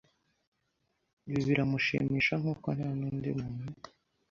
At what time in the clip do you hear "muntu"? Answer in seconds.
3.39-3.65